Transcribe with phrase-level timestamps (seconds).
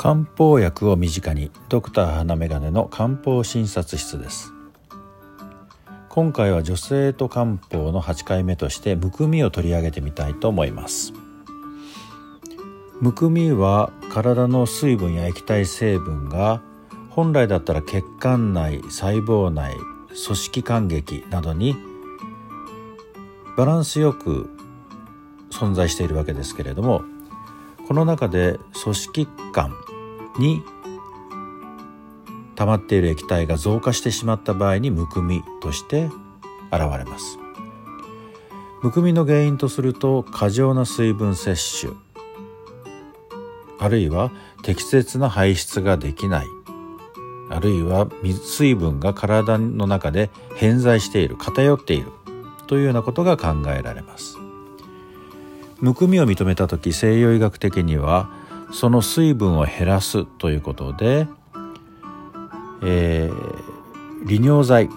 [0.00, 4.54] 漢方薬を身近にドクター花眼鏡の漢方診察室です。
[6.08, 11.12] 今回は女性と漢方の8回目としてむくみを取り上げてみたいと思います。
[13.02, 16.62] むくみは体の水分や液体成分が
[17.10, 21.76] 本来だったら血管内細胞内組織間撃などに
[23.54, 24.48] バランスよく
[25.50, 27.02] 存在しているわけですけれども
[27.90, 29.74] この中で組織間
[30.38, 30.62] に
[32.54, 36.04] 溜まっている液体が増加してしまった場合にむくみとして
[36.70, 37.36] 現れます。
[38.84, 41.92] むくみの原因とすると過剰な水分摂取
[43.80, 44.30] あるいは
[44.62, 46.46] 適切な排出ができない
[47.50, 52.12] あるいは水分が体の中で偏在している偏っている
[52.68, 54.39] というようなことが考えられます。
[55.80, 58.30] むくみを認めた時西洋医学的には
[58.72, 61.26] その水分を減らすということで、
[62.82, 64.88] えー、利尿剤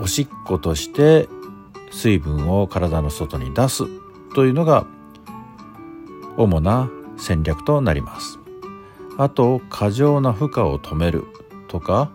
[0.00, 1.28] おしっことして
[1.90, 3.84] 水分を体の外に出す
[4.34, 4.86] というのが
[6.36, 8.38] 主な戦略となります。
[9.18, 11.24] あと過剰な負荷を止める
[11.68, 12.10] とか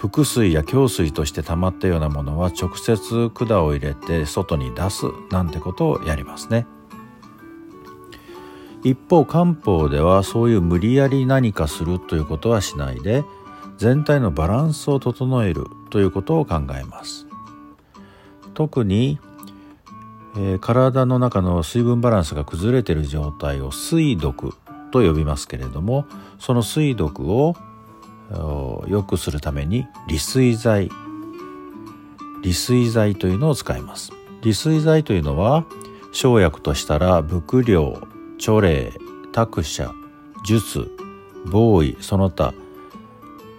[0.00, 6.66] 腹水や胸水として溜まったようなものは直接管を入れて外に出すなんてことをやりますね。
[8.84, 13.24] 一方漢方ではそういう無理やり何かするということはしないで
[13.76, 17.26] 全体のバランスを整えるということを考えます。
[18.54, 19.18] 特に、
[20.36, 24.54] えー、体の中の水分バランスが崩れている状態を水毒
[24.92, 26.06] と呼びますけれども
[26.38, 27.54] その水毒を
[28.30, 30.90] 良くするために利水剤
[32.42, 34.12] 利水剤というのを使います。
[34.42, 35.64] 利水剤というのは
[36.12, 38.00] 生薬としたら伏量
[38.38, 38.92] 著霊
[39.32, 39.92] 託者
[40.44, 40.90] 術
[41.46, 42.54] 防衛その他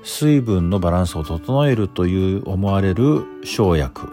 [0.03, 4.09] 水分のバランスを整えるという思われる生薬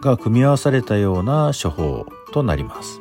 [0.00, 3.00] が組み合わされたような処方となります。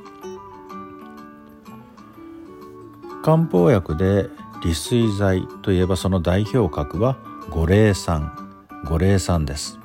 [3.24, 4.30] 漢方薬で
[4.66, 7.18] 利水剤といえばその代表格は
[7.52, 8.36] 五苓散
[8.86, 9.78] 五苓散です。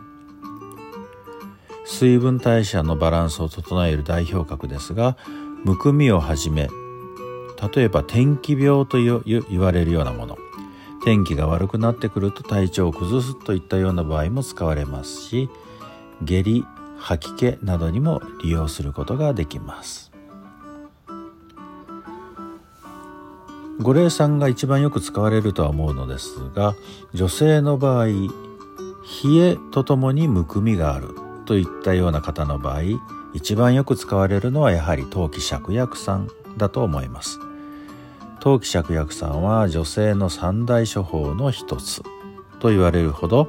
[1.84, 5.18] 水分代謝のバランスを整える代表格ですが
[5.64, 6.70] むくみをはじめ
[7.74, 10.38] 例えば天気病と言われるようなもの。
[11.04, 15.48] 天気が悪くなってくると体調を崩すといったような場合も使われますし
[16.22, 16.64] 下痢
[16.98, 20.09] 吐き気などにも利用することができます。
[23.82, 26.74] 五苓散が一番よく使われるとは思うのですが
[27.14, 28.20] 女性の場合冷
[29.36, 31.08] えとともにむくみがある
[31.46, 32.82] といったような方の場合
[33.32, 37.38] 一番よく使われるのはやはり陶器芍薬散だと思います。
[38.40, 42.02] 陶器芍薬散は女性の三大処方の一つ
[42.58, 43.48] と言われるほど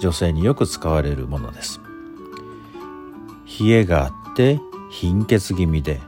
[0.00, 1.80] 女性によく使われるものです。
[3.60, 4.60] 冷えがあって
[4.90, 6.00] 貧血気味で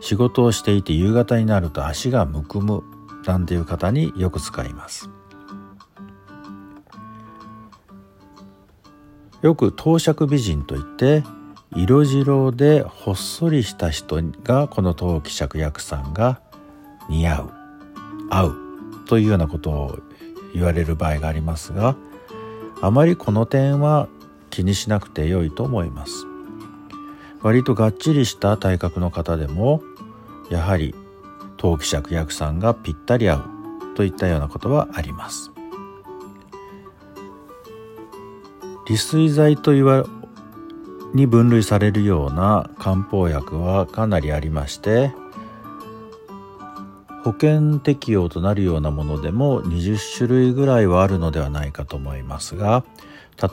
[0.00, 2.82] 仕事をしていて夕方になると足がむくむ
[3.26, 5.10] なんていう方によく使います。
[9.42, 11.22] よく当釈美人といって
[11.74, 16.40] 色白でほっそりした人がこの陶器芍薬散が
[17.08, 17.50] 似合う
[18.28, 18.56] 合う
[19.06, 19.98] というようなことを
[20.52, 21.96] 言われる場合がありますが
[22.82, 24.08] あまりこの点は
[24.50, 26.26] 気にしなくて良いと思います。
[27.42, 29.82] 割とがっちりした体格の方でも
[30.50, 30.94] やはり
[31.56, 33.44] 陶器芍薬さんがぴったり合う
[33.94, 35.50] といったようなことはあります。
[38.90, 40.04] 利水剤といわ
[41.14, 45.12] に分類されるような漢方薬はかなりありまして
[47.22, 52.84] 保険適用となるようなものでも20種類ぐらいはあるのではないかと思いますが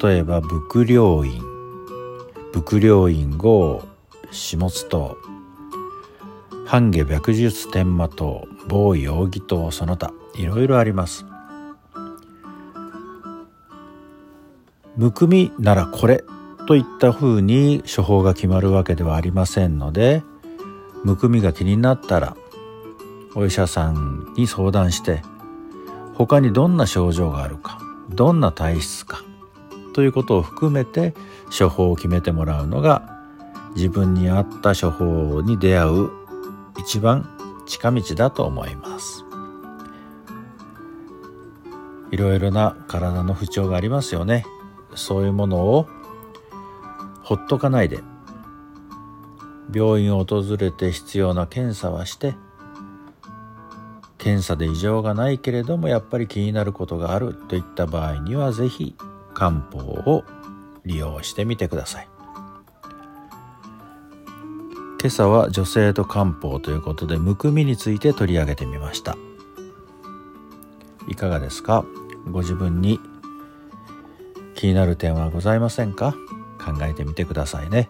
[0.01, 1.39] 例えば伏量院
[2.51, 3.83] 伏量院号
[4.31, 5.17] 下津糖
[6.67, 11.25] 半下白術天魔糖防容義糖その他いろいろあります。
[14.97, 16.25] むくみならこれ
[16.67, 20.23] といったふうに処方が決まるわけではありませんので
[21.03, 22.35] むくみが気になったら
[23.35, 25.21] お医者さんに相談して
[26.15, 27.79] 他にどんな症状があるか
[28.09, 29.23] どんな体質か
[29.93, 31.13] ということを含めて
[31.57, 33.21] 処方を決めてもらうのが
[33.75, 36.16] 自分に合った処方に出会う
[36.77, 37.29] 一番
[37.65, 39.23] 近道だと思います。
[42.11, 44.45] いろいろな体の不調がありますよね。
[44.95, 45.87] そういうものを
[47.23, 47.99] ほっとかないで
[49.73, 52.35] 病院を訪れて必要な検査はして
[54.17, 58.95] 検査で異常がないけれどもやっぱり気になることがあるといった場合には是非
[59.33, 60.23] 漢方を
[60.85, 62.16] 利用してみてください。
[64.99, 69.15] 今朝は女性と漢方ということでむくみについて取り上げてみました。
[71.07, 71.85] いかがですか？
[72.29, 72.99] ご自分に
[74.55, 76.13] 気になる点はございませんか？
[76.59, 77.89] 考えてみてくださいね。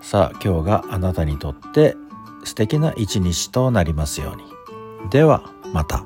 [0.00, 1.96] さあ今日があなたにとって
[2.44, 4.44] 素敵な一日となりますように。
[5.10, 5.42] では
[5.72, 6.04] また。